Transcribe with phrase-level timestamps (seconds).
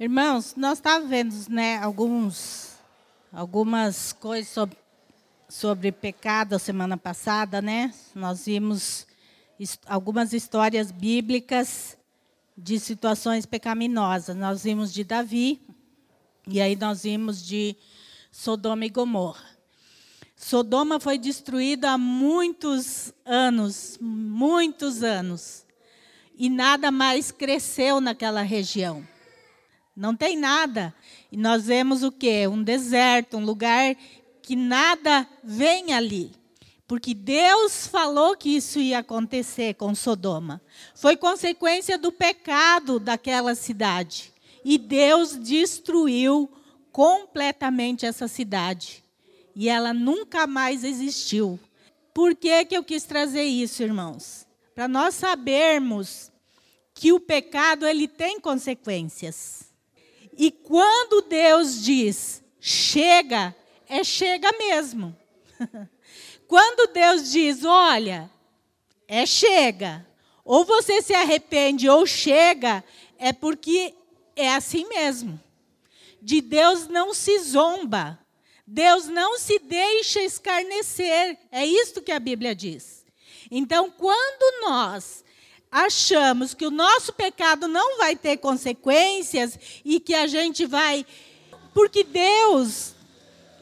[0.00, 2.76] Irmãos, nós estávamos vendo né, alguns,
[3.32, 4.76] algumas coisas sobre,
[5.48, 7.92] sobre pecado a semana passada, né?
[8.14, 9.08] Nós vimos
[9.86, 11.98] algumas histórias bíblicas
[12.56, 14.36] de situações pecaminosas.
[14.36, 15.60] Nós vimos de Davi,
[16.46, 17.74] e aí nós vimos de
[18.30, 19.50] Sodoma e Gomorra.
[20.36, 25.66] Sodoma foi destruída há muitos anos, muitos anos.
[26.36, 29.04] E nada mais cresceu naquela região.
[29.98, 30.94] Não tem nada.
[31.30, 32.46] E nós vemos o quê?
[32.46, 33.96] Um deserto, um lugar
[34.40, 36.30] que nada vem ali.
[36.86, 40.62] Porque Deus falou que isso ia acontecer com Sodoma.
[40.94, 44.32] Foi consequência do pecado daquela cidade.
[44.64, 46.48] E Deus destruiu
[46.92, 49.02] completamente essa cidade.
[49.52, 51.58] E ela nunca mais existiu.
[52.14, 54.46] Por que, que eu quis trazer isso, irmãos?
[54.76, 56.30] Para nós sabermos
[56.94, 59.67] que o pecado ele tem consequências.
[60.38, 63.54] E quando Deus diz chega,
[63.88, 65.14] é chega mesmo.
[66.46, 68.30] quando Deus diz, olha,
[69.08, 70.06] é chega,
[70.44, 72.84] ou você se arrepende ou chega,
[73.18, 73.92] é porque
[74.36, 75.40] é assim mesmo.
[76.22, 78.18] De Deus não se zomba.
[78.64, 81.36] Deus não se deixa escarnecer.
[81.50, 83.04] É isso que a Bíblia diz.
[83.50, 85.24] Então, quando nós
[85.70, 91.04] achamos que o nosso pecado não vai ter consequências e que a gente vai.
[91.74, 92.94] Porque Deus,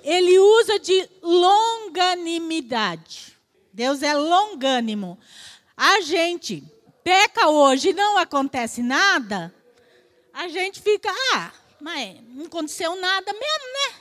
[0.03, 3.37] Ele usa de longanimidade.
[3.73, 5.19] Deus é longânimo.
[5.77, 6.65] A gente
[7.07, 9.55] peca hoje e não acontece nada,
[10.33, 13.95] a gente fica, ah, mas não aconteceu nada mesmo, né?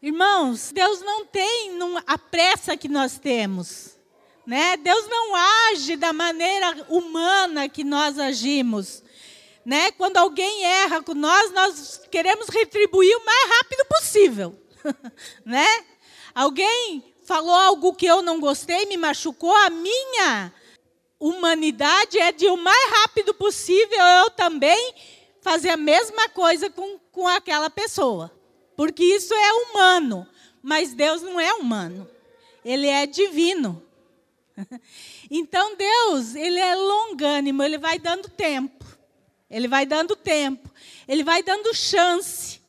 [0.00, 3.98] Irmãos, Deus não tem a pressa que nós temos.
[4.46, 4.76] Né?
[4.76, 9.02] Deus não age da maneira humana que nós agimos.
[9.64, 9.90] Né?
[9.92, 14.58] Quando alguém erra com nós, nós queremos retribuir o mais rápido possível.
[15.44, 15.84] né?
[16.34, 20.52] Alguém falou algo que eu não gostei, me machucou, a minha
[21.18, 24.94] humanidade é de o mais rápido possível eu também
[25.42, 28.32] fazer a mesma coisa com, com aquela pessoa.
[28.76, 30.26] Porque isso é humano,
[30.62, 32.08] mas Deus não é humano.
[32.64, 33.82] Ele é divino.
[35.30, 38.84] Então Deus, ele é longânimo, ele vai dando tempo.
[39.48, 40.70] Ele vai dando tempo.
[41.08, 42.60] Ele vai dando chance.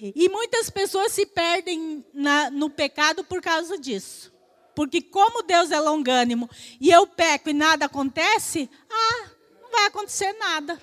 [0.00, 4.32] E muitas pessoas se perdem na, no pecado por causa disso.
[4.74, 9.30] Porque como Deus é longânimo e eu peco e nada acontece, ah,
[9.62, 10.78] não vai acontecer nada.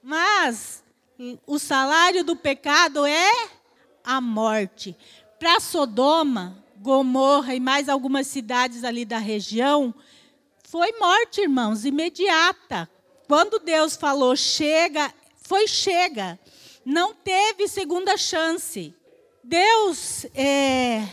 [0.00, 0.82] Mas
[1.46, 3.50] o salário do pecado é
[4.04, 4.96] a morte.
[5.40, 9.94] Para Sodoma, Gomorra e mais algumas cidades ali da região,
[10.68, 12.90] foi morte, irmãos, imediata.
[13.28, 16.40] Quando Deus falou chega, foi chega.
[16.84, 18.92] Não teve segunda chance.
[19.44, 21.06] Deus é,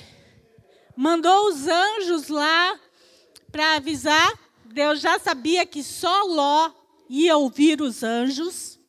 [0.95, 2.79] mandou os anjos lá
[3.51, 4.33] para avisar.
[4.65, 6.71] Deus já sabia que só Ló
[7.07, 8.79] ia ouvir os anjos.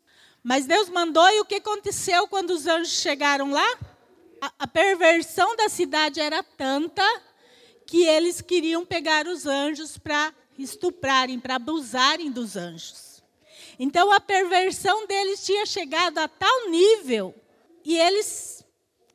[0.43, 3.90] Mas Deus mandou e o que aconteceu quando os anjos chegaram lá?
[4.41, 7.03] A, a perversão da cidade era tanta
[7.87, 13.23] que eles queriam pegar os anjos para estuprarem, para abusarem dos anjos.
[13.79, 17.35] Então a perversão deles tinha chegado a tal nível
[17.85, 18.65] e eles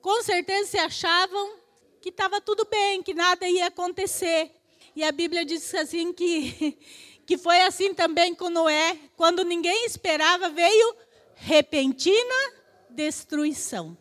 [0.01, 1.57] com certeza se achavam
[2.01, 4.51] que estava tudo bem, que nada ia acontecer.
[4.95, 6.77] E a Bíblia diz assim que
[7.25, 10.95] que foi assim também com Noé, quando ninguém esperava, veio
[11.33, 12.53] repentina
[12.89, 13.97] destruição.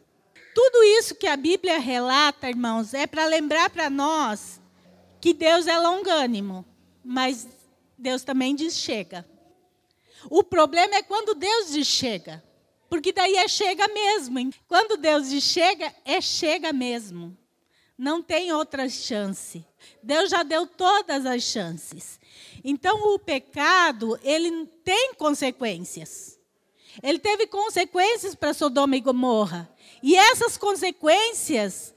[0.54, 4.60] Tudo isso que a Bíblia relata, irmãos, é para lembrar para nós
[5.20, 6.64] que Deus é longânimo,
[7.04, 7.48] mas
[7.98, 9.26] Deus também diz chega.
[10.30, 12.42] O problema é quando Deus diz chega,
[12.88, 14.50] porque daí é chega mesmo.
[14.68, 17.36] Quando Deus diz chega, é chega mesmo.
[17.96, 19.64] Não tem outra chance.
[20.02, 22.20] Deus já deu todas as chances.
[22.62, 26.38] Então o pecado, ele tem consequências.
[27.02, 29.68] Ele teve consequências para Sodoma e Gomorra.
[30.06, 31.94] E essas consequências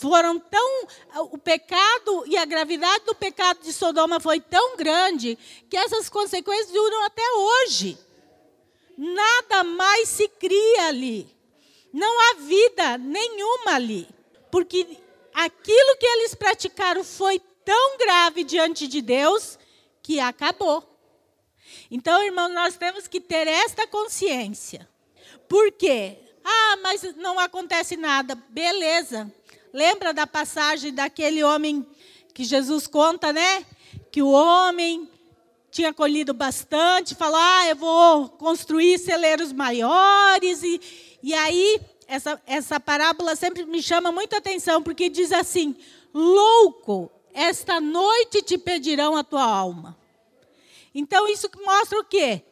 [0.00, 0.88] foram tão.
[1.30, 5.38] O pecado e a gravidade do pecado de Sodoma foi tão grande
[5.68, 7.96] que essas consequências duram até hoje.
[8.98, 11.32] Nada mais se cria ali.
[11.92, 14.08] Não há vida nenhuma ali.
[14.50, 14.98] Porque
[15.32, 19.56] aquilo que eles praticaram foi tão grave diante de Deus
[20.02, 20.82] que acabou.
[21.88, 24.88] Então, irmão, nós temos que ter esta consciência.
[25.48, 26.18] Por quê?
[26.50, 28.34] Ah, mas não acontece nada.
[28.48, 29.32] Beleza.
[29.72, 31.86] Lembra da passagem daquele homem
[32.34, 33.64] que Jesus conta, né?
[34.10, 35.08] Que o homem
[35.70, 40.62] tinha colhido bastante, falou: ah, eu vou construir celeiros maiores.
[40.62, 40.80] E,
[41.22, 45.76] e aí, essa, essa parábola sempre me chama muita atenção, porque diz assim:
[46.12, 49.96] louco, esta noite te pedirão a tua alma.
[50.92, 52.42] Então, isso mostra o quê?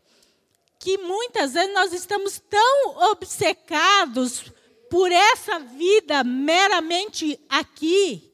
[0.79, 4.45] Que muitas vezes nós estamos tão obcecados
[4.91, 8.33] por essa vida meramente aqui,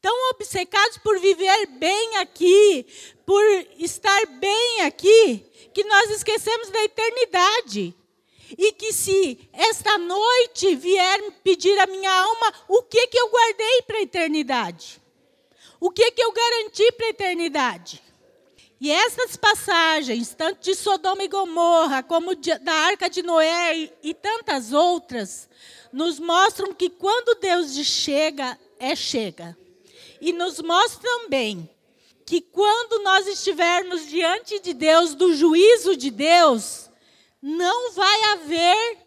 [0.00, 2.86] tão obcecados por viver bem aqui,
[3.26, 3.42] por
[3.78, 5.44] estar bem aqui,
[5.74, 7.94] que nós esquecemos da eternidade.
[8.56, 13.82] E que se esta noite vier pedir a minha alma, o que que eu guardei
[13.82, 15.02] para a eternidade?
[15.80, 18.02] O que que eu garanti para a eternidade?
[18.80, 23.92] E essas passagens, tanto de Sodoma e Gomorra, como de, da Arca de Noé e,
[24.04, 25.48] e tantas outras,
[25.92, 29.56] nos mostram que quando Deus chega, é chega.
[30.20, 31.68] E nos mostra também
[32.24, 36.88] que quando nós estivermos diante de Deus, do juízo de Deus,
[37.42, 38.98] não vai haver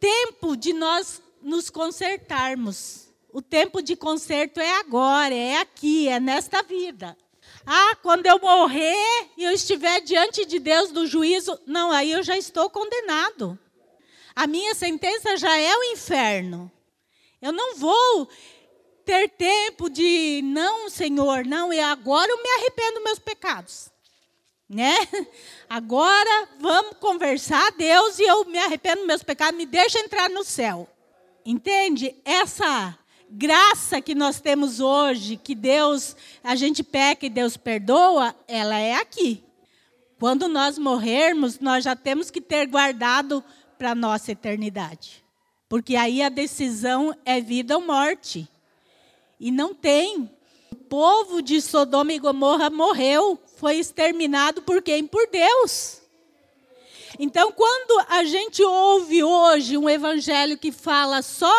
[0.00, 3.08] tempo de nós nos consertarmos.
[3.32, 7.16] O tempo de conserto é agora, é aqui, é nesta vida.
[7.66, 12.22] Ah, quando eu morrer e eu estiver diante de Deus do juízo, não, aí eu
[12.22, 13.58] já estou condenado.
[14.36, 16.70] A minha sentença já é o inferno.
[17.42, 18.28] Eu não vou
[19.04, 23.90] ter tempo de, não, Senhor, não, e agora eu me arrependo dos meus pecados.
[24.68, 24.94] Né?
[25.68, 30.44] Agora vamos conversar, Deus, e eu me arrependo dos meus pecados, me deixa entrar no
[30.44, 30.88] céu.
[31.44, 32.14] Entende?
[32.24, 32.96] Essa
[33.30, 38.94] graça que nós temos hoje, que Deus, a gente peca e Deus perdoa, ela é
[38.94, 39.42] aqui.
[40.18, 43.44] Quando nós morrermos, nós já temos que ter guardado
[43.76, 45.22] para nossa eternidade.
[45.68, 48.48] Porque aí a decisão é vida ou morte.
[49.38, 50.30] E não tem.
[50.72, 55.06] O povo de Sodoma e Gomorra morreu, foi exterminado por quem?
[55.06, 56.00] Por Deus.
[57.18, 61.54] Então, quando a gente ouve hoje um evangelho que fala só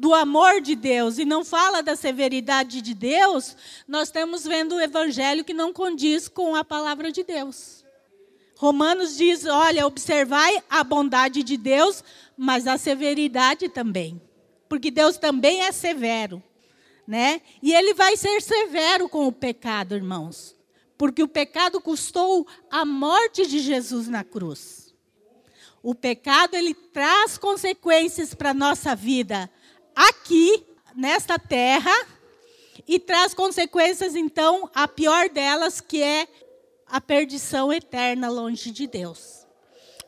[0.00, 3.54] do amor de Deus e não fala da severidade de Deus,
[3.86, 7.84] nós estamos vendo o evangelho que não condiz com a palavra de Deus.
[8.56, 12.02] Romanos diz: olha, observai a bondade de Deus,
[12.34, 14.18] mas a severidade também.
[14.70, 16.42] Porque Deus também é severo.
[17.06, 17.42] Né?
[17.62, 20.56] E ele vai ser severo com o pecado, irmãos.
[20.96, 24.94] Porque o pecado custou a morte de Jesus na cruz.
[25.82, 29.50] O pecado ele traz consequências para a nossa vida
[29.94, 31.92] aqui, nesta terra,
[32.86, 36.26] e traz consequências, então, a pior delas, que é
[36.86, 39.46] a perdição eterna longe de Deus.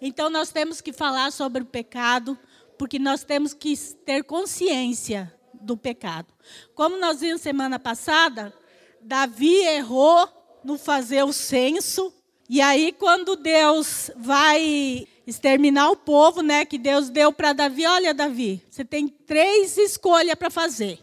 [0.01, 2.37] Então, nós temos que falar sobre o pecado,
[2.77, 6.35] porque nós temos que ter consciência do pecado.
[6.75, 8.53] Como nós vimos semana passada,
[9.01, 10.29] Davi errou
[10.65, 12.13] no fazer o censo,
[12.55, 16.67] e aí, quando Deus vai exterminar o povo, né?
[16.67, 17.87] Que Deus deu para Davi.
[17.87, 20.99] Olha, Davi, você tem três escolhas para fazer.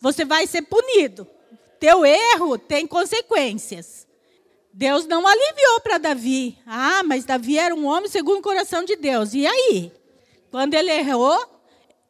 [0.00, 1.26] Você vai ser punido.
[1.78, 4.06] Teu erro tem consequências.
[4.72, 6.56] Deus não aliviou para Davi.
[6.64, 9.34] Ah, mas Davi era um homem segundo o coração de Deus.
[9.34, 9.92] E aí?
[10.50, 11.38] Quando ele errou,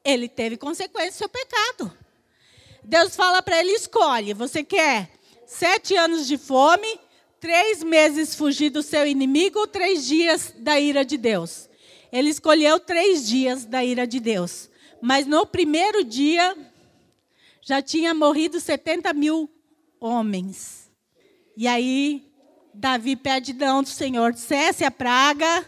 [0.05, 1.93] ele teve consequências do seu pecado.
[2.85, 4.33] Deus fala para ele: escolhe.
[4.33, 5.11] Você quer
[5.45, 7.01] sete anos de fome,
[7.41, 11.69] três meses fugir do seu inimigo três dias da ira de Deus.
[12.13, 14.69] Ele escolheu três dias da ira de Deus.
[15.01, 16.57] Mas no primeiro dia,
[17.63, 19.49] já tinha morrido 70 mil
[19.99, 20.91] homens.
[21.57, 22.31] E aí,
[22.75, 25.67] Davi pede não do Senhor, cesse a praga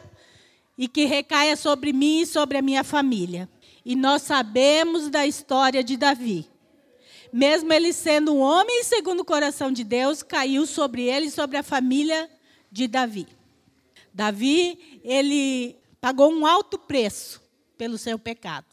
[0.77, 3.49] e que recaia sobre mim e sobre a minha família.
[3.85, 6.52] E nós sabemos da história de Davi
[7.33, 11.57] mesmo ele sendo um homem segundo o coração de Deus, caiu sobre ele e sobre
[11.57, 12.29] a família
[12.71, 13.27] de Davi.
[14.13, 17.41] Davi, ele pagou um alto preço
[17.79, 18.67] pelo seu pecado.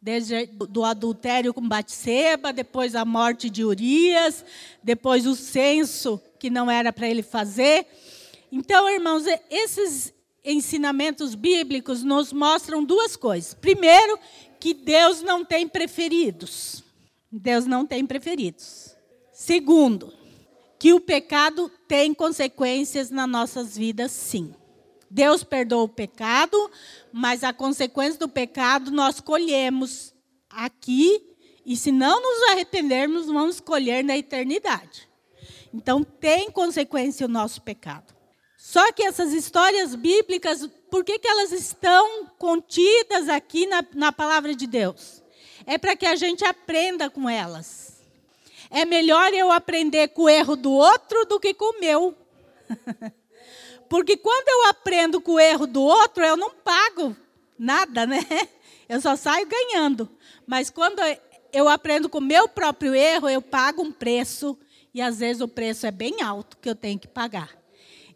[0.00, 4.44] Desde do adultério com Batseba, depois a morte de Urias,
[4.82, 7.86] depois o censo que não era para ele fazer.
[8.52, 10.12] Então, irmãos, esses
[10.44, 13.54] ensinamentos bíblicos nos mostram duas coisas.
[13.54, 14.18] Primeiro,
[14.60, 16.85] que Deus não tem preferidos.
[17.30, 18.96] Deus não tem preferidos.
[19.32, 20.12] Segundo,
[20.78, 24.54] que o pecado tem consequências nas nossas vidas, sim.
[25.10, 26.70] Deus perdoa o pecado,
[27.12, 30.14] mas a consequência do pecado nós colhemos
[30.50, 31.20] aqui,
[31.64, 35.08] e se não nos arrependermos, vamos colher na eternidade.
[35.72, 38.14] Então, tem consequência o nosso pecado.
[38.56, 44.54] Só que essas histórias bíblicas, por que, que elas estão contidas aqui na, na palavra
[44.54, 45.22] de Deus?
[45.66, 48.00] É para que a gente aprenda com elas.
[48.70, 52.14] É melhor eu aprender com o erro do outro do que com o meu.
[53.88, 57.16] Porque quando eu aprendo com o erro do outro, eu não pago
[57.58, 58.20] nada, né?
[58.88, 60.08] Eu só saio ganhando.
[60.46, 61.00] Mas quando
[61.52, 64.56] eu aprendo com o meu próprio erro, eu pago um preço.
[64.94, 67.50] E às vezes o preço é bem alto que eu tenho que pagar.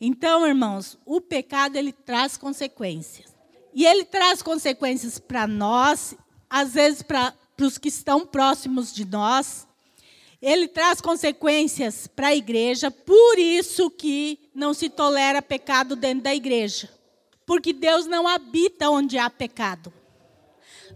[0.00, 3.34] Então, irmãos, o pecado ele traz consequências.
[3.74, 6.14] E ele traz consequências para nós,
[6.48, 9.66] às vezes para os que estão próximos de nós.
[10.40, 16.34] Ele traz consequências para a igreja, por isso que não se tolera pecado dentro da
[16.34, 16.88] igreja.
[17.44, 19.92] Porque Deus não habita onde há pecado.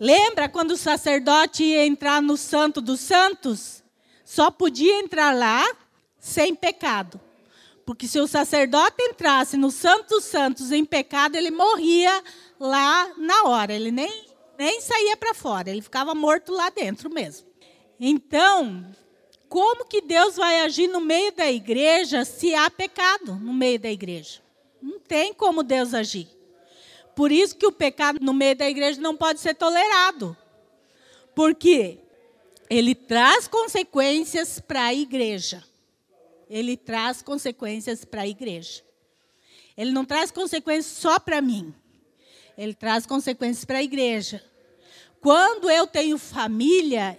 [0.00, 3.82] Lembra quando o sacerdote ia entrar no Santo dos Santos?
[4.24, 5.64] Só podia entrar lá
[6.18, 7.20] sem pecado.
[7.84, 12.22] Porque se o sacerdote entrasse no Santo dos Santos em pecado, ele morria
[12.58, 13.74] lá na hora.
[13.74, 14.26] Ele nem,
[14.58, 17.46] nem saía para fora, ele ficava morto lá dentro mesmo.
[17.98, 18.94] Então,
[19.48, 23.90] como que Deus vai agir no meio da igreja se há pecado no meio da
[23.90, 24.40] igreja?
[24.80, 26.28] Não tem como Deus agir.
[27.14, 30.36] Por isso que o pecado no meio da igreja não pode ser tolerado.
[31.34, 31.98] Porque
[32.68, 35.64] ele traz consequências para a igreja
[36.48, 38.82] ele traz consequências para a igreja.
[39.76, 41.74] Ele não traz consequências só para mim.
[42.56, 44.42] Ele traz consequências para a igreja.
[45.20, 47.18] Quando eu tenho família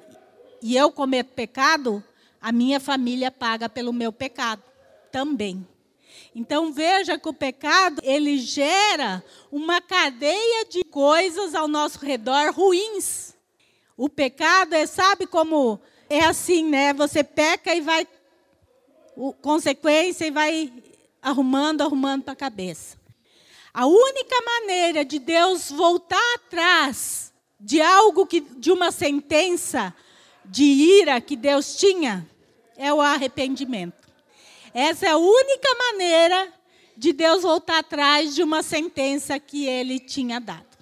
[0.61, 2.03] e eu cometo pecado,
[2.41, 4.63] a minha família paga pelo meu pecado
[5.11, 5.67] também.
[6.33, 13.33] Então veja que o pecado, ele gera uma cadeia de coisas ao nosso redor ruins.
[13.97, 16.93] O pecado é, sabe como é assim, né?
[16.93, 18.07] Você peca e vai
[19.15, 20.71] o, consequência e vai
[21.21, 22.97] arrumando, arrumando para a cabeça.
[23.77, 29.93] A única maneira de Deus voltar atrás de algo que, de uma sentença
[30.45, 32.25] de ira que Deus tinha,
[32.77, 34.07] é o arrependimento.
[34.73, 36.53] Essa é a única maneira
[36.95, 40.77] de Deus voltar atrás de uma sentença que ele tinha dado.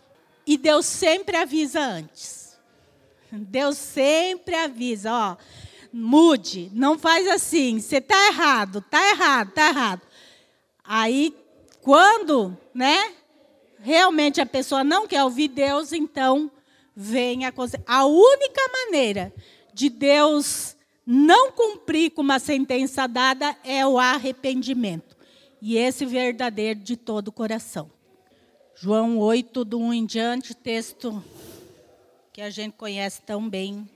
[0.46, 2.56] E Deus sempre avisa antes.
[3.32, 5.38] Deus sempre avisa, ó,
[5.92, 10.02] mude, não faz assim, você está errado, está errado, está errado.
[10.84, 11.43] Aí,
[11.84, 13.14] quando, né,
[13.80, 16.50] realmente a pessoa não quer ouvir Deus, então
[16.96, 17.54] vem a
[17.86, 19.34] A única maneira
[19.74, 25.18] de Deus não cumprir com uma sentença dada é o arrependimento.
[25.62, 27.92] E esse verdadeiro de todo o coração.
[28.76, 31.24] João 8, do 1 em diante, texto
[32.32, 33.88] que a gente conhece tão bem.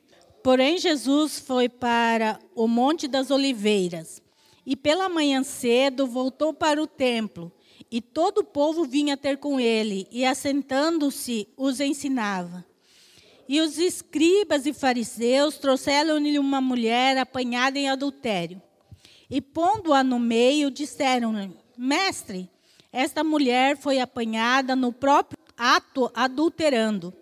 [0.43, 4.21] Porém, Jesus foi para o Monte das Oliveiras
[4.65, 7.51] e pela manhã cedo voltou para o templo.
[7.89, 12.65] E todo o povo vinha ter com ele, e assentando-se, os ensinava.
[13.47, 18.61] E os escribas e fariseus trouxeram-lhe uma mulher apanhada em adultério.
[19.29, 22.49] E pondo-a no meio, disseram-lhe: Mestre,
[22.91, 27.13] esta mulher foi apanhada no próprio ato adulterando.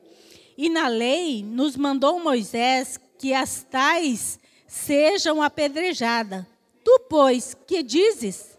[0.58, 6.46] E na lei nos mandou Moisés que as tais sejam apedrejadas.
[6.84, 8.55] Tu, pois, que dizes?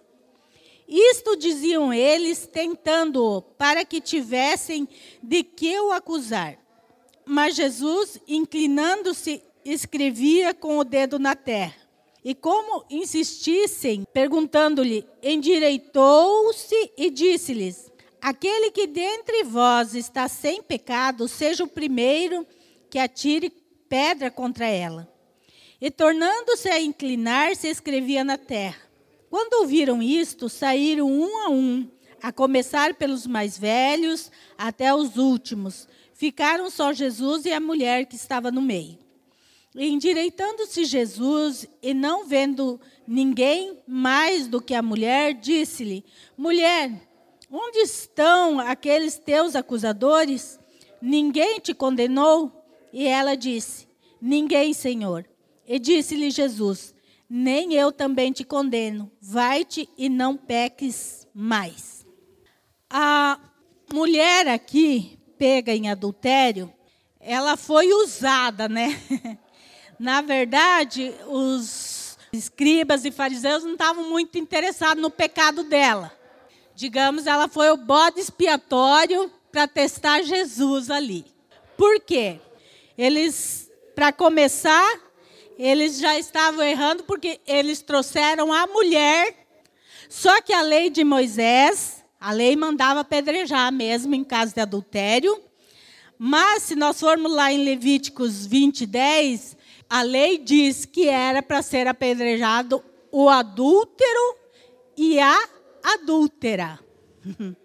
[0.88, 4.88] Isto diziam eles, tentando-o, para que tivessem
[5.23, 6.59] de que o acusar.
[7.25, 11.75] Mas Jesus, inclinando-se, escrevia com o dedo na terra.
[12.25, 17.90] E como insistissem, perguntando-lhe, endireitou-se e disse-lhes:
[18.21, 22.47] Aquele que dentre vós está sem pecado, seja o primeiro
[22.90, 23.50] que atire
[23.88, 25.12] pedra contra ela.
[25.81, 28.86] E tornando-se a inclinar, se escrevia na terra.
[29.37, 31.87] Quando ouviram isto, saíram um a um,
[32.23, 35.87] a começar pelos mais velhos até os últimos.
[36.14, 38.97] Ficaram só Jesus e a mulher que estava no meio.
[39.75, 46.02] Endireitando-se Jesus e não vendo ninguém mais do que a mulher, disse-lhe:
[46.35, 46.99] Mulher,
[47.52, 50.59] onde estão aqueles teus acusadores?
[50.99, 52.50] Ninguém te condenou?
[52.90, 53.87] E ela disse:
[54.19, 55.26] Ninguém, Senhor.
[55.69, 56.96] E disse-lhe Jesus:
[57.28, 59.11] Nem eu também te condeno.
[59.21, 62.06] Vai-te e não peques mais.
[62.88, 63.38] A
[63.92, 66.73] mulher aqui, pega em adultério,
[67.21, 69.00] ela foi usada, né?
[69.99, 76.12] Na verdade, os escribas e fariseus não estavam muito interessados no pecado dela.
[76.75, 81.25] Digamos, ela foi o bode expiatório para testar Jesus ali.
[81.76, 82.38] Por quê?
[82.97, 84.87] Eles, para começar,
[85.59, 89.35] eles já estavam errando porque eles trouxeram a mulher.
[90.09, 95.41] Só que a lei de Moisés, a lei mandava apedrejar mesmo em caso de adultério.
[96.19, 99.57] Mas se nós formos lá em Levíticos 20, 10,
[99.89, 104.37] a lei diz que era para ser apedrejado o adúltero
[104.97, 105.49] e a
[105.83, 106.79] adúltera.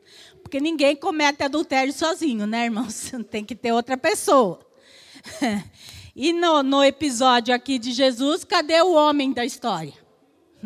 [0.41, 3.11] Porque ninguém comete adultério sozinho, né, irmãos?
[3.31, 4.59] Tem que ter outra pessoa.
[6.15, 9.93] E no, no episódio aqui de Jesus, cadê o homem da história?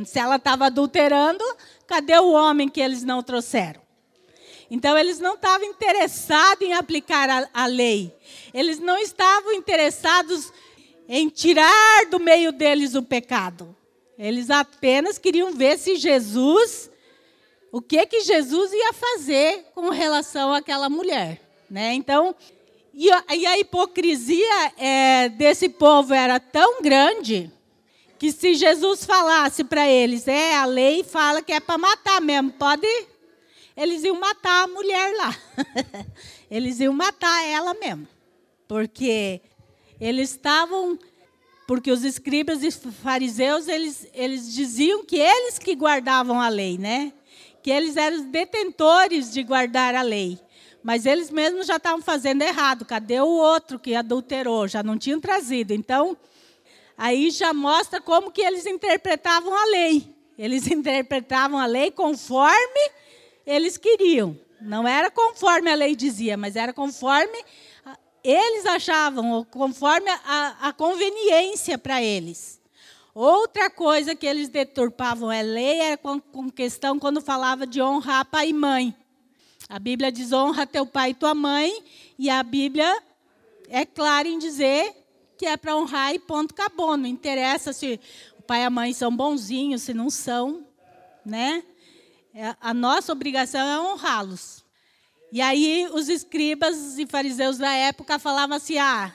[0.04, 1.44] Se ela estava adulterando,
[1.88, 3.82] cadê o homem que eles não trouxeram?
[4.70, 8.14] Então, eles não estavam interessados em aplicar a, a lei.
[8.52, 10.52] Eles não estavam interessados
[11.08, 13.76] em tirar do meio deles o pecado.
[14.18, 16.90] Eles apenas queriam ver se Jesus,
[17.72, 21.94] o que que Jesus ia fazer com relação àquela mulher, né?
[21.94, 22.36] Então,
[22.98, 27.52] e a, e a hipocrisia é, desse povo era tão grande
[28.18, 32.54] que se Jesus falasse para eles, é a lei fala que é para matar mesmo,
[32.54, 32.88] pode?
[33.76, 35.38] Eles iam matar a mulher lá.
[36.50, 38.08] eles iam matar ela mesmo,
[38.66, 39.42] porque
[40.00, 40.98] eles estavam
[41.68, 47.12] porque os escribas e fariseus, eles, eles diziam que eles que guardavam a lei, né?
[47.62, 50.40] Que eles eram os detentores de guardar a lei.
[50.86, 52.86] Mas eles mesmos já estavam fazendo errado.
[52.86, 54.68] Cadê o outro que adulterou?
[54.68, 55.74] Já não tinham trazido.
[55.74, 56.16] Então,
[56.96, 60.16] aí já mostra como que eles interpretavam a lei.
[60.38, 62.92] Eles interpretavam a lei conforme
[63.48, 64.40] eles queriam.
[64.62, 67.44] Não era conforme a lei dizia, mas era conforme
[68.24, 72.62] eles achavam, conforme a, a conveniência para eles.
[73.12, 78.26] Outra coisa que eles deturpavam a lei era com, com questão quando falava de honrar
[78.26, 78.96] pai e mãe.
[79.68, 81.84] A Bíblia diz honra teu pai e tua mãe,
[82.18, 83.02] e a Bíblia
[83.68, 84.94] é clara em dizer
[85.38, 86.96] que é para honrar e ponto acabou.
[86.96, 88.00] Não interessa se
[88.38, 90.66] o pai e a mãe são bonzinhos, se não são,
[91.26, 91.64] né?
[92.34, 94.64] É, a nossa obrigação é honrá-los.
[95.32, 99.14] E aí os escribas e fariseus da época falavam assim: ah,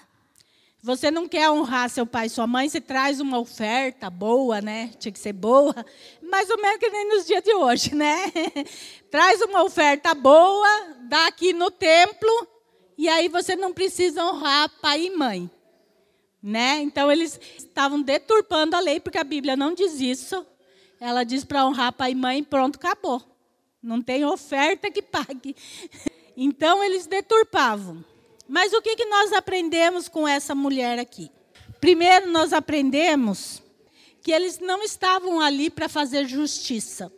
[0.83, 4.91] você não quer honrar seu pai e sua mãe, você traz uma oferta boa, né?
[4.99, 5.75] Tinha que ser boa,
[6.23, 8.17] mais ou menos que nem nos dias de hoje, né?
[9.11, 10.69] traz uma oferta boa,
[11.03, 12.49] dá aqui no templo,
[12.97, 15.51] e aí você não precisa honrar pai e mãe.
[16.43, 16.81] Né?
[16.81, 20.47] Então eles estavam deturpando a lei, porque a Bíblia não diz isso.
[20.99, 23.23] Ela diz para honrar pai e mãe, pronto, acabou.
[23.83, 25.55] Não tem oferta que pague.
[26.43, 28.03] Então eles deturpavam.
[28.51, 31.31] Mas o que, que nós aprendemos com essa mulher aqui?
[31.81, 33.63] Primeiro, nós aprendemos
[34.21, 37.13] que eles não estavam ali para fazer justiça.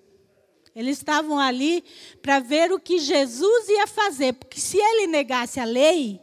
[0.77, 1.83] Eles estavam ali
[2.21, 4.35] para ver o que Jesus ia fazer.
[4.35, 6.21] Porque se ele negasse a lei,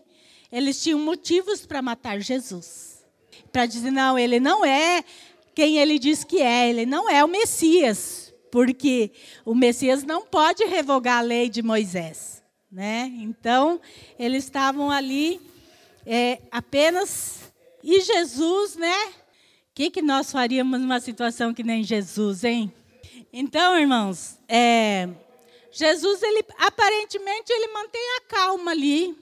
[0.52, 3.04] eles tinham motivos para matar Jesus.
[3.52, 5.04] Para dizer, não, ele não é
[5.56, 8.32] quem ele diz que é, ele não é o Messias.
[8.52, 9.12] Porque
[9.44, 12.39] o Messias não pode revogar a lei de Moisés.
[12.72, 13.12] Né?
[13.18, 13.82] Então,
[14.18, 15.42] eles estavam ali
[16.06, 17.52] é, apenas.
[17.84, 19.06] E Jesus, né?
[19.06, 19.14] O
[19.74, 22.72] que, que nós faríamos numa situação que nem Jesus, hein?
[23.32, 25.08] Então, irmãos, é,
[25.72, 29.16] Jesus, ele aparentemente, ele mantém a calma ali.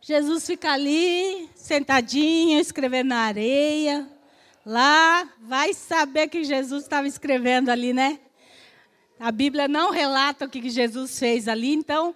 [0.00, 4.08] Jesus fica ali, sentadinho, escrevendo na areia.
[4.64, 8.20] Lá, vai saber que Jesus estava escrevendo ali, né?
[9.18, 12.14] A Bíblia não relata o que Jesus fez ali, então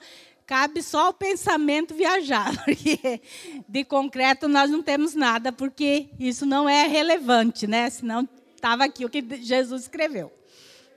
[0.50, 3.22] cabe só o pensamento viajar, porque
[3.68, 7.88] de concreto nós não temos nada, porque isso não é relevante, né?
[7.88, 10.32] Senão estava aqui o que Jesus escreveu.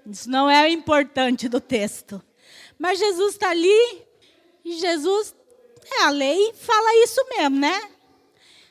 [0.08, 2.20] Isso não é o importante do texto.
[2.80, 4.02] Mas Jesus está ali
[4.66, 5.36] e Jesus,
[6.00, 7.90] é a lei, fala isso mesmo, né?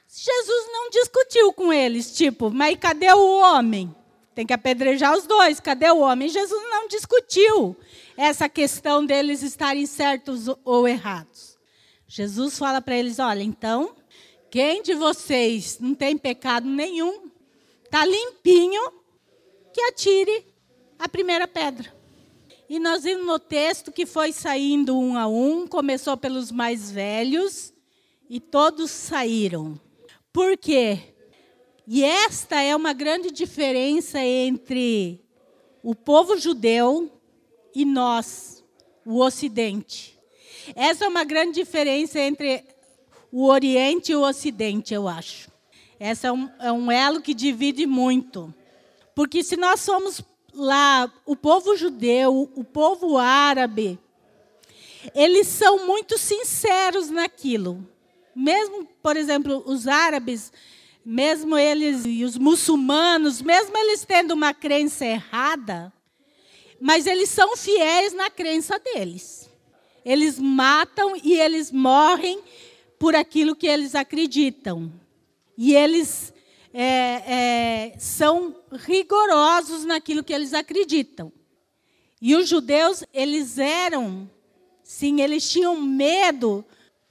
[0.08, 3.94] Jesus não discutiu com eles, tipo, mas cadê o homem?
[4.34, 6.28] Tem que apedrejar os dois, cadê o homem?
[6.28, 7.76] Jesus não discutiu
[8.16, 11.58] essa questão deles estarem certos ou errados.
[12.06, 13.94] Jesus fala para eles: olha, então,
[14.50, 17.30] quem de vocês não tem pecado nenhum,
[17.84, 18.82] está limpinho,
[19.72, 20.46] que atire
[20.98, 21.92] a primeira pedra.
[22.68, 27.72] E nós vimos no texto que foi saindo um a um, começou pelos mais velhos
[28.30, 29.78] e todos saíram.
[30.32, 30.98] Por quê?
[31.86, 35.20] E esta é uma grande diferença entre
[35.82, 37.10] o povo judeu
[37.74, 38.64] e nós,
[39.04, 40.18] o Ocidente.
[40.74, 42.64] Essa é uma grande diferença entre
[43.30, 45.50] o Oriente e o Ocidente, eu acho.
[45.98, 48.52] Essa é um, é um elo que divide muito.
[49.14, 53.98] Porque se nós somos lá, o povo judeu, o povo árabe,
[55.14, 57.86] eles são muito sinceros naquilo.
[58.34, 60.52] Mesmo, por exemplo, os árabes,
[61.04, 65.92] mesmo eles e os muçulmanos, mesmo eles tendo uma crença errada,
[66.82, 69.48] mas eles são fiéis na crença deles.
[70.04, 72.40] Eles matam e eles morrem
[72.98, 74.92] por aquilo que eles acreditam.
[75.56, 76.34] E eles
[76.74, 81.32] é, é, são rigorosos naquilo que eles acreditam.
[82.20, 84.28] E os judeus, eles eram
[84.82, 86.62] Sim, eles tinham medo,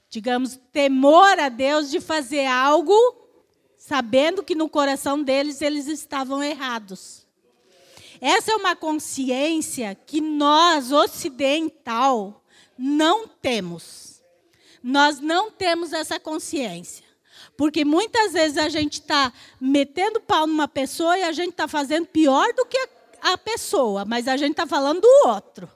[0.08, 2.94] digamos, temor a Deus de fazer algo
[3.76, 7.21] sabendo que no coração deles eles estavam errados.
[8.24, 12.40] Essa é uma consciência que nós, ocidental,
[12.78, 14.22] não temos.
[14.80, 17.04] Nós não temos essa consciência.
[17.56, 22.06] Porque muitas vezes a gente está metendo pau numa pessoa e a gente está fazendo
[22.06, 22.78] pior do que
[23.20, 25.68] a pessoa, mas a gente está falando do outro.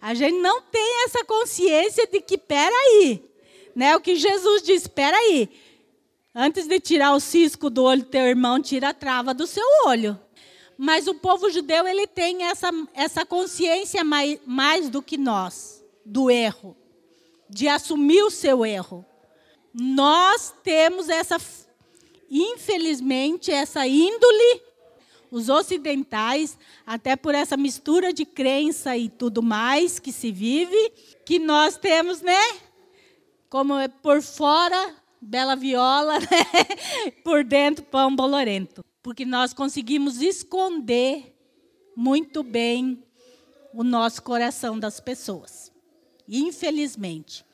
[0.00, 3.20] A gente não tem essa consciência de que, peraí,
[3.74, 3.96] né?
[3.96, 5.50] o que Jesus diz, peraí,
[6.32, 9.64] antes de tirar o cisco do olho do teu irmão, tira a trava do seu
[9.86, 10.16] olho.
[10.82, 16.30] Mas o povo judeu ele tem essa, essa consciência mais, mais do que nós, do
[16.30, 16.74] erro,
[17.50, 19.04] de assumir o seu erro.
[19.74, 21.36] Nós temos essa,
[22.30, 24.62] infelizmente, essa índole
[25.30, 30.92] os ocidentais, até por essa mistura de crença e tudo mais que se vive,
[31.26, 32.40] que nós temos, né?
[33.50, 36.26] Como é por fora, bela viola, né?
[37.22, 38.82] por dentro, pão bolorento.
[39.02, 41.36] Porque nós conseguimos esconder
[41.96, 43.02] muito bem
[43.72, 45.72] o nosso coração das pessoas.
[46.28, 47.44] Infelizmente.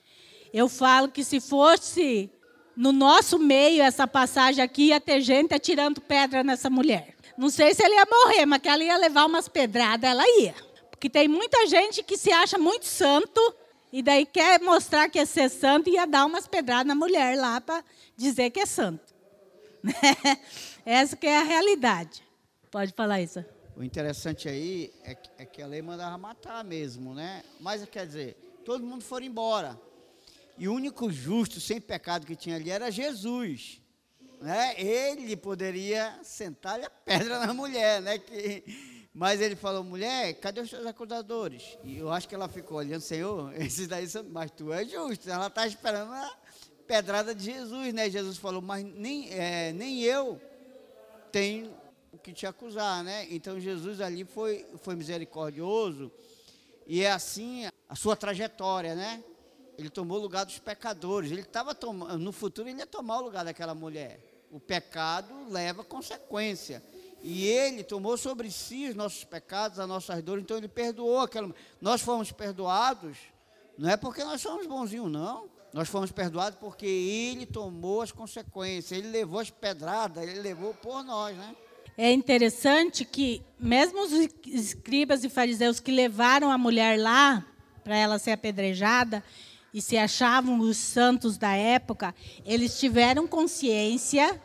[0.52, 2.30] Eu falo que se fosse
[2.76, 7.14] no nosso meio essa passagem aqui, ia ter gente atirando pedra nessa mulher.
[7.36, 10.54] Não sei se ele ia morrer, mas que ela ia levar umas pedradas, ela ia.
[10.90, 13.40] Porque tem muita gente que se acha muito santo
[13.92, 17.36] e daí quer mostrar que é ser santo e ia dar umas pedradas na mulher
[17.36, 17.84] lá para
[18.16, 19.14] dizer que é santo.
[20.86, 22.22] Essa que é a realidade.
[22.70, 23.44] Pode falar isso.
[23.76, 27.42] O interessante aí é que, é que a lei mandava matar mesmo, né?
[27.60, 29.78] Mas quer dizer, todo mundo foi embora.
[30.56, 33.82] E o único justo, sem pecado que tinha ali era Jesus
[34.40, 38.18] né, ele poderia sentar a pedra na mulher, né?
[38.18, 41.78] Que, mas ele falou, mulher, cadê os seus acusadores?
[41.82, 45.28] E eu acho que ela ficou olhando, Senhor, esses daí são, mas tu é justo.
[45.30, 46.36] Ela está esperando a
[46.86, 48.10] pedrada de Jesus, né?
[48.10, 50.40] Jesus falou, mas nem, é, nem eu
[51.36, 51.70] tenho
[52.10, 53.26] o que te acusar, né?
[53.28, 56.10] Então Jesus ali foi, foi misericordioso
[56.86, 59.22] e é assim a sua trajetória, né?
[59.76, 61.30] Ele tomou o lugar dos pecadores.
[61.30, 64.18] Ele estava tomando, no futuro ele ia tomar o lugar daquela mulher.
[64.50, 66.82] O pecado leva consequência.
[67.20, 71.54] E ele tomou sobre si os nossos pecados, as nossas dores, então ele perdoou aquela.
[71.82, 73.18] Nós fomos perdoados,
[73.76, 75.50] não é porque nós somos bonzinhos, não.
[75.76, 81.04] Nós fomos perdoados porque ele tomou as consequências, ele levou as pedradas, ele levou por
[81.04, 81.54] nós, né?
[81.98, 84.10] É interessante que, mesmo os
[84.46, 87.44] escribas e fariseus que levaram a mulher lá
[87.84, 89.22] para ela ser apedrejada,
[89.74, 92.14] e se achavam os santos da época,
[92.46, 94.40] eles tiveram consciência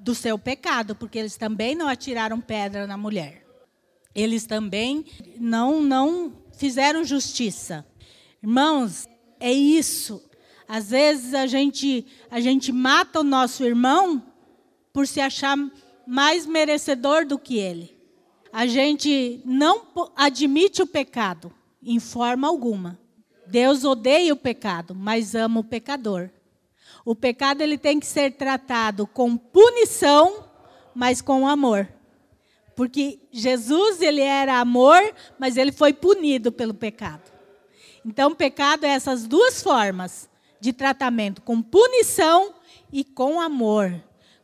[0.00, 3.42] do seu pecado, porque eles também não atiraram pedra na mulher.
[4.14, 5.06] Eles também
[5.38, 7.86] não não fizeram justiça.
[8.42, 9.08] Irmãos,
[9.40, 10.25] é isso.
[10.68, 14.22] Às vezes a gente a gente mata o nosso irmão
[14.92, 15.56] por se achar
[16.06, 17.96] mais merecedor do que ele.
[18.52, 19.82] A gente não
[20.16, 21.52] admite o pecado
[21.82, 22.98] em forma alguma.
[23.46, 26.30] Deus odeia o pecado, mas ama o pecador.
[27.04, 30.44] O pecado ele tem que ser tratado com punição,
[30.94, 31.88] mas com amor.
[32.74, 37.30] Porque Jesus ele era amor, mas ele foi punido pelo pecado.
[38.04, 40.28] Então, pecado é essas duas formas
[40.60, 42.54] de tratamento, com punição
[42.92, 44.02] e com amor.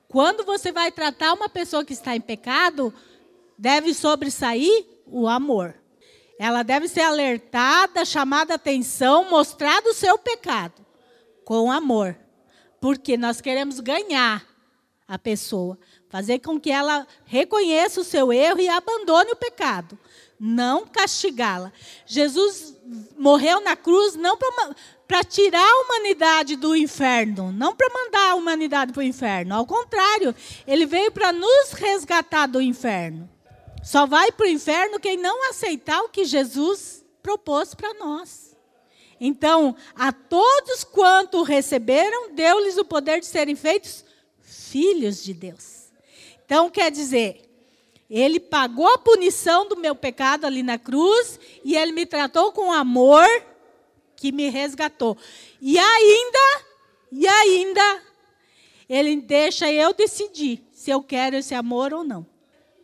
[0.09, 2.93] Quando você vai tratar uma pessoa que está em pecado,
[3.57, 5.75] deve sobressair o amor.
[6.39, 10.85] Ela deve ser alertada, chamada atenção, mostrado o seu pecado
[11.45, 12.17] com amor.
[12.81, 14.45] Porque nós queremos ganhar
[15.07, 19.99] a pessoa, fazer com que ela reconheça o seu erro e abandone o pecado,
[20.41, 21.73] não castigá-la.
[22.07, 22.75] Jesus
[23.17, 24.75] morreu na cruz não para
[25.25, 30.35] tirar a humanidade do inferno, não para mandar a humanidade para o inferno, ao contrário,
[30.67, 33.29] ele veio para nos resgatar do inferno.
[33.83, 38.57] Só vai para o inferno quem não aceitar o que Jesus propôs para nós.
[39.21, 44.05] Então, a todos quanto receberam, deu-lhes o poder de serem feitos
[44.41, 45.93] filhos de Deus.
[46.45, 47.43] Então, quer dizer,
[48.09, 52.73] ele pagou a punição do meu pecado ali na cruz e ele me tratou com
[52.73, 53.27] amor
[54.23, 55.17] que me resgatou.
[55.61, 56.65] E ainda,
[57.11, 58.03] e ainda,
[58.89, 62.33] ele deixa eu decidir se eu quero esse amor ou não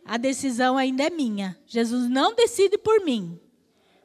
[0.09, 1.55] a decisão ainda é minha.
[1.67, 3.39] Jesus não decide por mim.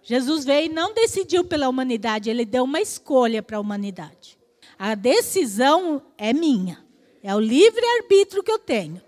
[0.03, 4.39] Jesus veio e não decidiu pela humanidade, ele deu uma escolha para a humanidade.
[4.79, 6.85] A decisão é minha.
[7.23, 9.01] É o livre-arbítrio que eu tenho.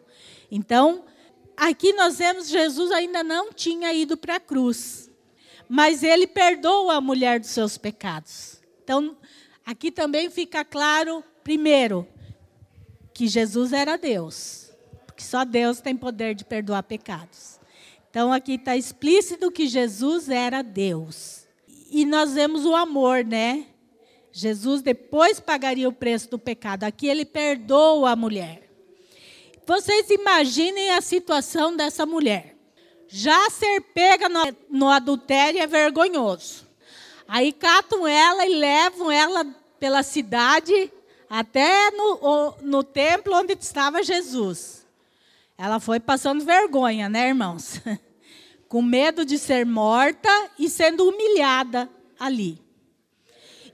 [0.51, 1.05] Então,
[1.55, 5.06] aqui nós vemos Jesus ainda não tinha ido para a cruz.
[5.69, 8.61] Mas ele perdoa a mulher dos seus pecados.
[8.83, 9.17] Então,
[9.65, 12.07] aqui também fica claro, primeiro,
[13.13, 14.71] que Jesus era Deus,
[15.07, 17.59] porque só Deus tem poder de perdoar pecados.
[18.11, 21.47] Então, aqui está explícito que Jesus era Deus.
[21.91, 23.67] E nós vemos o amor, né?
[24.33, 26.85] Jesus depois pagaria o preço do pecado.
[26.85, 28.71] Aqui ele perdoa a mulher.
[29.67, 32.56] Vocês imaginem a situação dessa mulher.
[33.09, 36.67] Já ser pega no, no adultério é vergonhoso.
[37.29, 39.45] Aí catam ela e levam ela
[39.79, 40.93] pela cidade
[41.29, 44.87] até no, no templo onde estava Jesus.
[45.59, 47.81] Ela foi passando vergonha, né, irmãos?
[48.69, 51.89] Com medo de ser morta e sendo humilhada
[52.19, 52.61] ali.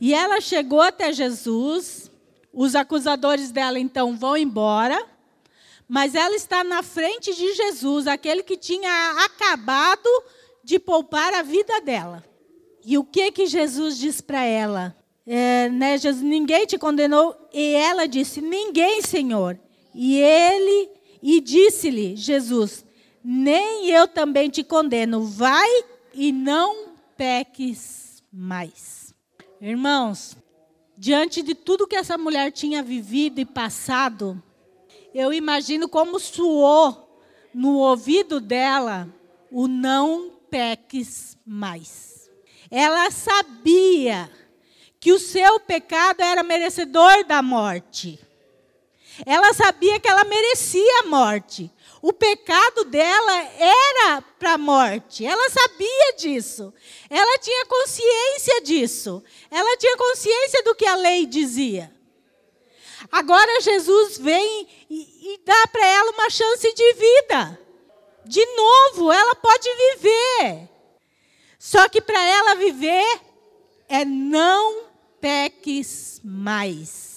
[0.01, 2.11] E ela chegou até Jesus,
[2.53, 5.03] os acusadores dela então vão embora,
[5.93, 10.09] mas ela está na frente de Jesus, aquele que tinha acabado
[10.65, 12.25] de poupar a vida dela.
[12.83, 14.97] E o que que Jesus diz para ela?
[15.27, 17.37] É, né, Jesus, ninguém te condenou.
[17.53, 19.61] E ela disse, ninguém, Senhor.
[19.95, 20.89] E ele,
[21.23, 22.87] e disse-lhe, Jesus,
[23.23, 25.23] nem eu também te condeno.
[25.23, 25.69] Vai
[26.15, 29.13] e não peques mais.
[29.61, 30.39] Irmãos,
[30.97, 34.43] diante de tudo que essa mulher tinha vivido e passado,
[35.14, 37.20] eu imagino como suou
[37.55, 39.09] no ouvido dela
[39.51, 42.31] o não peques mais.
[42.70, 44.31] Ela sabia
[44.98, 48.18] que o seu pecado era merecedor da morte.
[49.27, 51.70] Ela sabia que ela merecia a morte.
[52.01, 55.25] O pecado dela era para a morte.
[55.27, 56.72] Ela sabia disso.
[57.11, 59.22] Ela tinha consciência disso.
[59.51, 61.94] Ela tinha consciência do que a lei dizia.
[63.11, 67.59] Agora Jesus vem e, e dá para ela uma chance de vida.
[68.25, 70.69] De novo, ela pode viver.
[71.59, 73.21] Só que para ela viver
[73.88, 74.85] é não
[75.21, 77.12] peques mais.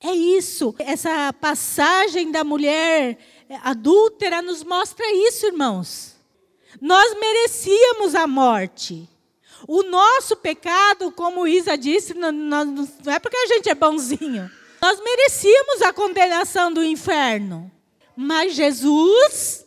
[0.00, 0.74] É isso.
[0.78, 3.18] Essa passagem da mulher
[3.62, 6.16] adúltera nos mostra isso, irmãos.
[6.80, 9.08] Nós merecíamos a morte.
[9.66, 14.50] O nosso pecado, como Isa disse, não, não, é porque a gente é bonzinho.
[14.80, 17.70] Nós merecíamos a condenação do inferno.
[18.16, 19.64] Mas Jesus,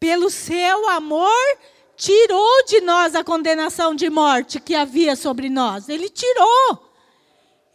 [0.00, 1.58] pelo seu amor,
[1.96, 5.88] tirou de nós a condenação de morte que havia sobre nós.
[5.88, 6.86] Ele tirou.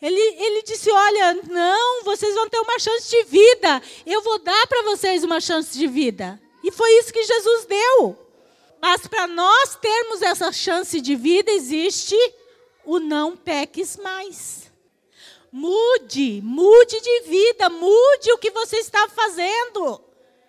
[0.01, 3.81] Ele, ele disse: Olha, não, vocês vão ter uma chance de vida.
[4.05, 6.41] Eu vou dar para vocês uma chance de vida.
[6.63, 8.17] E foi isso que Jesus deu.
[8.81, 12.15] Mas para nós termos essa chance de vida, existe
[12.83, 14.71] o não peques mais.
[15.51, 20.01] Mude, mude de vida, mude o que você está fazendo.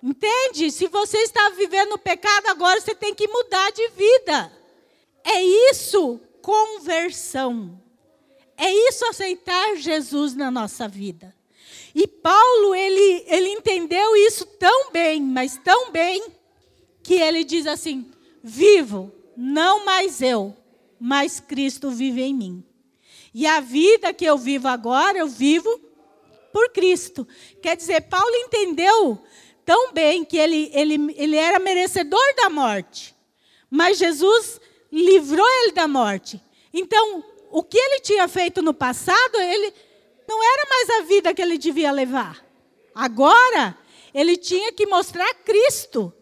[0.03, 0.71] Entende?
[0.71, 4.53] Se você está vivendo pecado, agora você tem que mudar de vida.
[5.25, 7.81] É isso, conversão.
[8.57, 11.35] É isso aceitar Jesus na nossa vida.
[11.95, 16.25] E Paulo, ele, ele entendeu isso tão bem, mas tão bem,
[17.03, 18.11] que ele diz assim:
[18.43, 20.57] vivo, não mais eu,
[20.99, 22.65] mas Cristo vive em mim.
[23.35, 25.81] E a vida que eu vivo agora, eu vivo
[26.53, 27.27] por Cristo.
[27.63, 29.23] Quer dizer, Paulo entendeu
[29.65, 33.15] tão bem que ele, ele, ele era merecedor da morte.
[33.71, 36.41] Mas Jesus livrou ele da morte.
[36.75, 39.73] Então, o que ele tinha feito no passado, ele
[40.29, 42.45] não era mais a vida que ele devia levar.
[42.95, 43.77] Agora,
[44.13, 46.13] ele tinha que mostrar Cristo.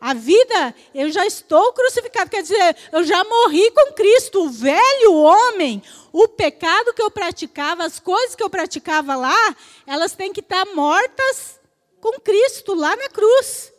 [0.00, 5.14] A vida, eu já estou crucificado, quer dizer, eu já morri com Cristo, o velho
[5.14, 5.82] homem,
[6.12, 9.56] o pecado que eu praticava, as coisas que eu praticava lá,
[9.86, 11.58] elas têm que estar mortas
[12.00, 13.72] com Cristo lá na cruz.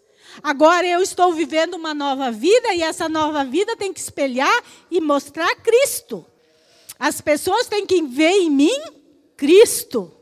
[0.44, 5.02] Agora eu estou vivendo uma nova vida e essa nova vida tem que espelhar e
[5.02, 6.26] mostrar Cristo.
[6.98, 8.82] As pessoas têm que ver em mim
[9.38, 10.14] Cristo.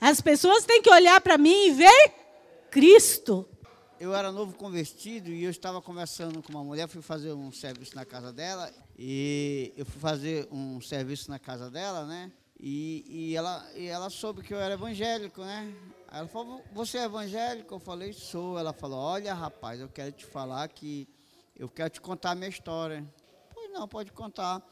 [0.00, 2.12] As pessoas têm que olhar para mim e ver
[2.70, 3.48] Cristo.
[4.00, 7.94] Eu era novo convertido e eu estava conversando com uma mulher, fui fazer um serviço
[7.94, 12.32] na casa dela e eu fui fazer um serviço na casa dela, né?
[12.58, 15.74] E, e, ela, e ela soube que eu era evangélico, né?
[16.08, 17.74] Aí ela falou, você é evangélico?
[17.74, 18.58] Eu falei, sou.
[18.58, 21.06] Ela falou, olha rapaz, eu quero te falar que
[21.54, 23.06] eu quero te contar a minha história.
[23.52, 24.62] Pois não, pode contar.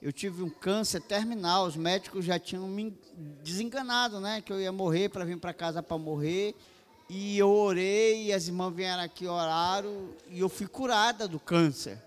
[0.00, 2.98] Eu tive um câncer terminal, os médicos já tinham me
[3.44, 4.40] desenganado, né?
[4.40, 6.56] Que eu ia morrer para vir para casa para morrer.
[7.14, 12.02] E eu orei, e as irmãs vieram aqui, oraram, e eu fui curada do câncer.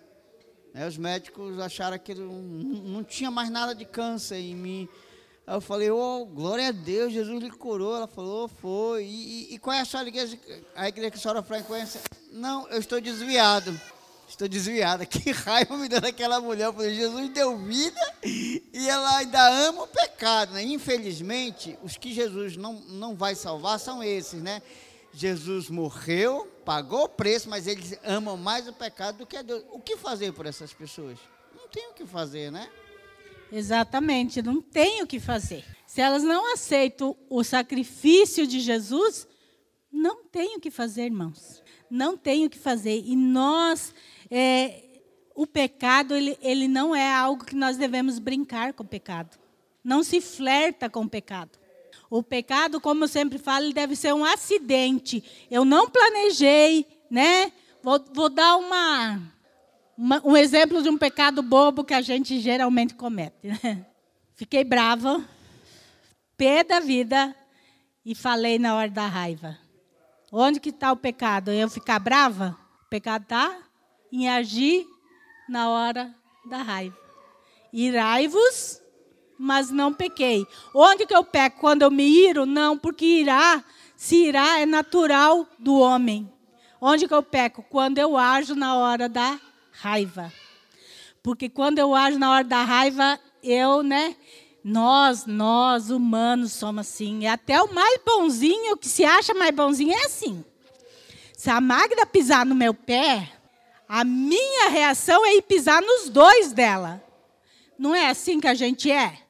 [0.74, 4.90] Né, os médicos acharam que não, não tinha mais nada de câncer em mim.
[5.46, 7.96] Aí eu falei, oh, glória a Deus, Jesus lhe curou.
[7.96, 9.04] Ela falou, foi.
[9.04, 10.40] E, e, e qual é a sua igreja?
[10.76, 12.02] A igreja que a senhora frequência?
[12.32, 13.80] Não, eu estou desviado.
[14.28, 15.06] Estou desviada.
[15.06, 16.66] Que raiva me deu daquela mulher.
[16.66, 20.54] Eu falei, Jesus deu vida e ela ainda ama o pecado.
[20.54, 20.64] Né?
[20.64, 24.64] Infelizmente, os que Jesus não, não vai salvar são esses, né?
[25.16, 29.64] Jesus morreu, pagou o preço, mas eles amam mais o pecado do que a Deus.
[29.72, 31.18] O que fazer por essas pessoas?
[31.56, 32.70] Não tem o que fazer, né?
[33.52, 35.64] Exatamente, não tem o que fazer.
[35.88, 39.28] Se elas não aceitam o sacrifício de Jesus,
[39.92, 41.64] não tem o que fazer, irmãos.
[41.90, 43.02] Não tem o que fazer.
[43.06, 43.94] E nós,
[44.30, 44.84] é,
[45.34, 49.38] o pecado, ele, ele não é algo que nós devemos brincar com o pecado.
[49.82, 51.58] Não se flerta com o pecado.
[52.10, 55.24] O pecado, como eu sempre falo, deve ser um acidente.
[55.50, 57.52] Eu não planejei, né?
[57.82, 59.22] Vou, vou dar uma,
[59.98, 63.48] uma, um exemplo de um pecado bobo que a gente geralmente comete.
[63.48, 63.86] Né?
[64.36, 65.24] Fiquei brava,
[66.38, 67.36] pé da vida,
[68.06, 69.58] e falei na hora da raiva.
[70.32, 71.52] Onde que está o pecado?
[71.52, 72.58] Eu ficar brava?
[72.86, 73.58] O pecado está
[74.12, 74.86] em agir
[75.50, 76.14] na hora
[76.46, 76.98] da raiva.
[77.74, 78.82] Irai-vos
[79.38, 80.46] mas não pequei.
[80.74, 81.60] Onde que eu peco?
[81.60, 82.46] Quando eu me iro?
[82.46, 83.64] Não, porque irá,
[83.96, 86.32] se irá é natural do homem.
[86.80, 87.64] Onde que eu peco?
[87.70, 89.40] Quando eu ajo na hora da
[89.72, 90.32] raiva.
[91.24, 94.16] Porque quando eu ajo na hora da raiva, eu, né?
[94.64, 97.22] Nós, nós, humanos, somos assim.
[97.22, 100.44] E até o mais bonzinho, que se acha mais bonzinho, é assim.
[101.38, 103.32] Se a Magda pisar no meu pé,
[103.88, 107.04] a minha reação é ir pisar nos dois dela.
[107.78, 109.25] Não é assim que a gente é?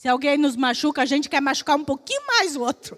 [0.00, 2.96] Se alguém nos machuca, a gente quer machucar um pouquinho mais o outro.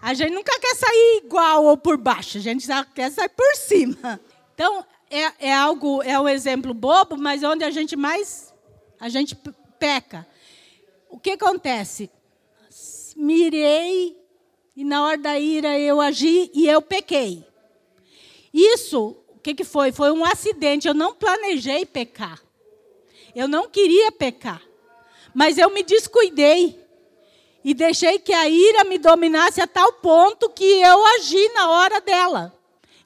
[0.00, 3.56] A gente nunca quer sair igual ou por baixo, a gente só quer sair por
[3.56, 4.20] cima.
[4.54, 8.54] Então, é, é algo, é um exemplo bobo, mas onde a gente mais,
[9.00, 9.34] a gente
[9.80, 10.24] peca.
[11.10, 12.08] O que acontece?
[13.16, 14.16] Mirei
[14.76, 17.44] e na hora da ira eu agi e eu pequei.
[18.54, 19.90] Isso, o que, que foi?
[19.90, 20.86] Foi um acidente.
[20.86, 22.40] Eu não planejei pecar.
[23.34, 24.62] Eu não queria pecar.
[25.34, 26.80] Mas eu me descuidei
[27.64, 32.00] e deixei que a ira me dominasse a tal ponto que eu agi na hora
[32.00, 32.52] dela.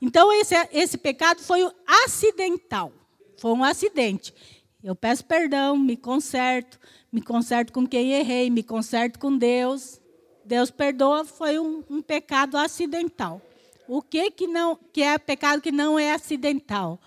[0.00, 1.68] Então, esse, esse pecado foi
[2.04, 2.92] acidental.
[3.38, 4.34] Foi um acidente.
[4.82, 6.78] Eu peço perdão, me conserto,
[7.10, 10.00] me conserto com quem errei, me conserto com Deus.
[10.44, 13.42] Deus perdoa, foi um, um pecado acidental.
[13.88, 17.00] O que, que, não, que é pecado que não é acidental?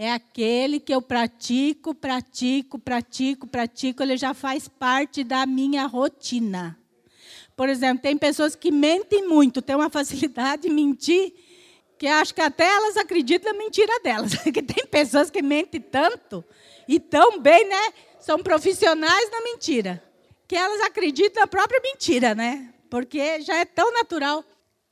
[0.00, 6.78] É aquele que eu pratico, pratico, pratico, pratico, ele já faz parte da minha rotina.
[7.56, 11.34] Por exemplo, tem pessoas que mentem muito, têm uma facilidade de mentir,
[11.98, 14.36] que acho que até elas acreditam na mentira delas.
[14.40, 16.44] Porque tem pessoas que mentem tanto
[16.86, 17.92] e tão bem, né?
[18.20, 20.00] São profissionais na mentira,
[20.46, 22.72] que elas acreditam na própria mentira, né?
[22.88, 24.44] Porque já é tão natural.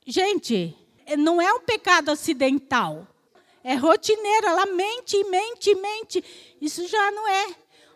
[0.05, 0.75] Gente,
[1.17, 3.07] não é um pecado acidental.
[3.67, 6.23] É rotineira, ela mente, mente, mente.
[6.61, 7.47] Isso já não é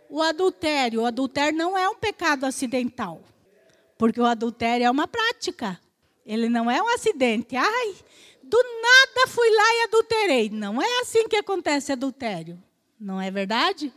[0.09, 0.99] o adultério.
[0.99, 3.21] O adultério não é um pecado acidental.
[3.97, 5.79] Porque o adultério é uma prática.
[6.25, 7.55] Ele não é um acidente.
[7.55, 7.95] Ai,
[8.43, 10.49] do nada fui lá e adulterei.
[10.49, 12.61] Não é assim que acontece adultério.
[12.99, 13.93] Não é verdade?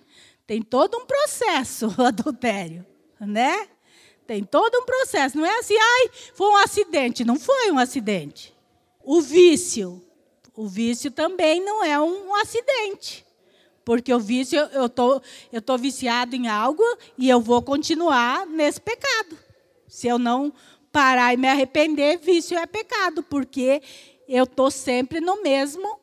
[0.46, 2.86] Tem todo um processo o adultério,
[3.18, 3.68] né?
[4.28, 5.36] Tem todo um processo.
[5.36, 7.24] Não é assim, ai, foi um acidente.
[7.24, 8.54] Não foi um acidente.
[9.02, 10.00] O vício
[10.56, 13.24] o vício também não é um acidente.
[13.84, 15.20] Porque o vício, eu tô,
[15.52, 16.82] estou tô viciado em algo
[17.18, 19.36] e eu vou continuar nesse pecado.
[19.86, 20.52] Se eu não
[20.90, 23.82] parar e me arrepender, vício é pecado, porque
[24.28, 26.00] eu estou sempre no mesmo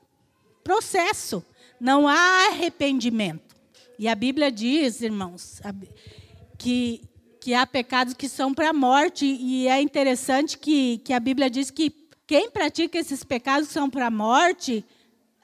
[0.64, 1.44] processo.
[1.80, 3.56] Não há arrependimento.
[3.98, 5.62] E a Bíblia diz, irmãos,
[6.58, 7.02] que,
[7.40, 9.26] que há pecados que são para a morte.
[9.26, 12.01] E é interessante que, que a Bíblia diz que
[12.32, 14.86] quem pratica esses pecados que são para a morte,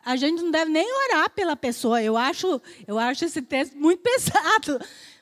[0.05, 2.01] a gente não deve nem orar pela pessoa.
[2.01, 4.79] Eu acho, eu acho esse texto muito pesado.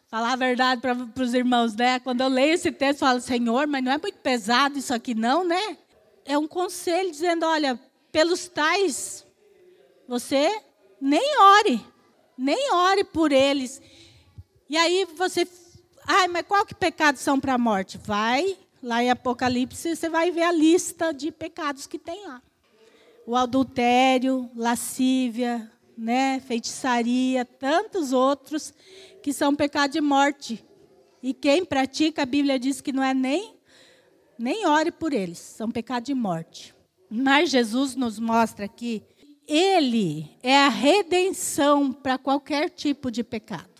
[0.07, 1.99] Falar a verdade para os irmãos, né?
[2.01, 5.15] Quando eu leio esse texto, eu falo, Senhor, mas não é muito pesado isso aqui,
[5.15, 5.75] não, né?
[6.23, 7.79] É um conselho dizendo: olha,
[8.11, 9.25] pelos tais,
[10.07, 10.61] você
[11.01, 11.83] nem ore,
[12.37, 13.81] nem ore por eles.
[14.69, 15.47] E aí você,
[16.05, 17.97] ai, mas qual que pecados são para a morte?
[17.97, 18.55] Vai
[18.85, 22.39] Lá em Apocalipse, você vai ver a lista de pecados que tem lá.
[23.25, 28.71] O adultério, lascívia, né, feitiçaria, tantos outros
[29.23, 30.63] que são pecado de morte.
[31.23, 33.55] E quem pratica, a Bíblia diz que não é nem
[34.37, 36.75] nem ore por eles, são pecado de morte.
[37.09, 39.01] Mas Jesus nos mostra que
[39.47, 43.74] ele é a redenção para qualquer tipo de pecado.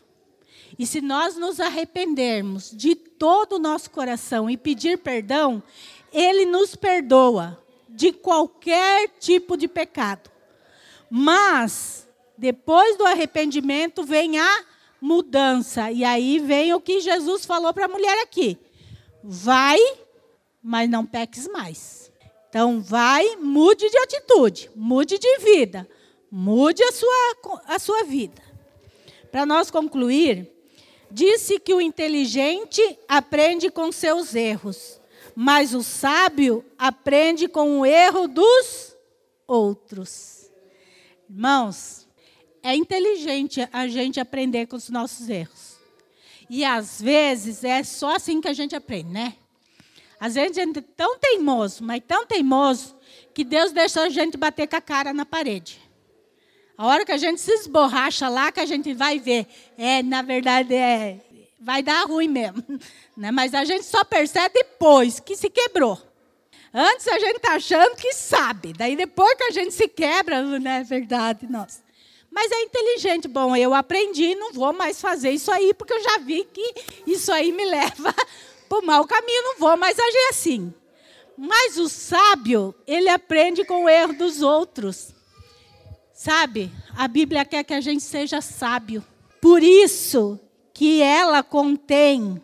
[0.77, 5.63] E se nós nos arrependermos de todo o nosso coração e pedir perdão,
[6.11, 10.29] Ele nos perdoa de qualquer tipo de pecado.
[11.09, 12.05] Mas
[12.37, 14.65] Depois do arrependimento vem a
[14.99, 15.91] mudança.
[15.91, 18.57] E aí vem o que Jesus falou para a mulher aqui:
[19.23, 19.79] vai,
[20.61, 22.11] mas não peques mais.
[22.49, 25.87] Então, vai, mude de atitude, mude de vida,
[26.31, 28.41] mude a sua, a sua vida.
[29.29, 30.49] Para nós concluir,
[31.11, 34.99] disse que o inteligente aprende com seus erros,
[35.35, 38.95] mas o sábio aprende com o erro dos
[39.47, 40.49] outros.
[41.29, 42.07] Irmãos,
[42.63, 45.75] é inteligente a gente aprender com os nossos erros.
[46.49, 49.35] E às vezes é só assim que a gente aprende, né?
[50.19, 52.95] Às vezes a gente é tão teimoso, mas tão teimoso,
[53.33, 55.84] que Deus deixou a gente bater com a cara na parede.
[56.77, 59.47] A hora que a gente se esborracha lá, que a gente vai ver,
[59.77, 61.19] é, na verdade, é,
[61.59, 62.63] vai dar ruim mesmo.
[63.17, 63.31] Né?
[63.31, 65.97] Mas a gente só percebe depois que se quebrou.
[66.73, 68.73] Antes a gente está achando que sabe.
[68.73, 71.81] Daí depois que a gente se quebra, não é verdade, nossa.
[72.29, 73.29] Mas é inteligente.
[73.29, 76.73] Bom, eu aprendi, não vou mais fazer isso aí, porque eu já vi que
[77.07, 78.13] isso aí me leva
[78.67, 80.73] para o mau caminho, não vou mais agir assim.
[81.37, 85.14] Mas o sábio, ele aprende com o erro dos outros.
[86.15, 89.03] Sabe, a Bíblia quer que a gente seja sábio.
[89.41, 90.39] Por isso
[90.73, 92.41] que ela contém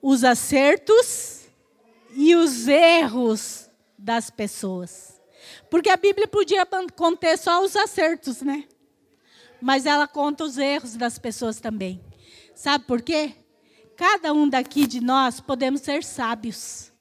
[0.00, 1.48] os acertos
[2.14, 5.20] e os erros das pessoas.
[5.68, 6.64] Porque a Bíblia podia
[6.94, 8.64] conter só os acertos, né?
[9.60, 12.00] Mas ela conta os erros das pessoas também.
[12.54, 13.34] Sabe por quê?
[13.96, 16.92] Cada um daqui de nós podemos ser sábios.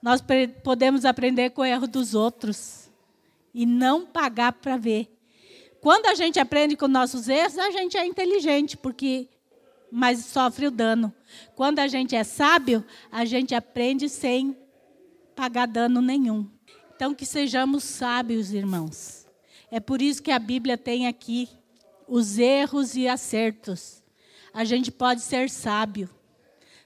[0.00, 0.24] Nós
[0.64, 2.90] podemos aprender com o erro dos outros
[3.52, 5.10] e não pagar para ver.
[5.82, 9.28] Quando a gente aprende com nossos erros, a gente é inteligente, porque
[9.90, 11.12] mas sofre o dano.
[11.56, 14.56] Quando a gente é sábio, a gente aprende sem
[15.34, 16.48] pagar dano nenhum.
[16.94, 19.26] Então que sejamos sábios, irmãos.
[19.72, 21.48] É por isso que a Bíblia tem aqui
[22.06, 24.04] os erros e acertos.
[24.54, 26.08] A gente pode ser sábio.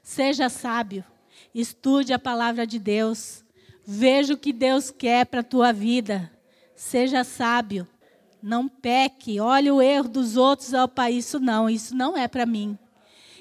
[0.03, 1.05] Seja sábio.
[1.55, 3.45] Estude a palavra de Deus.
[3.85, 6.33] Veja o que Deus quer para a tua vida.
[6.75, 7.87] Seja sábio.
[8.43, 9.41] Não peque.
[9.41, 10.73] Olhe o erro dos outros.
[10.73, 11.69] Opa, isso não.
[11.69, 12.79] Isso não é para mim.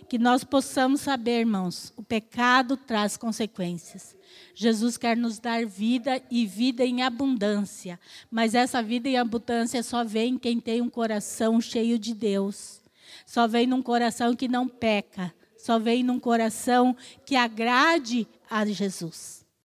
[0.09, 4.15] Que nós possamos saber, irmãos, o pecado traz consequências.
[4.53, 7.99] Jesus quer nos dar vida e vida em abundância.
[8.29, 12.81] Mas essa vida em abundância só vem quem tem um coração cheio de Deus.
[13.25, 15.33] Só vem num coração que não peca.
[15.57, 19.44] Só vem num coração que agrade a Jesus.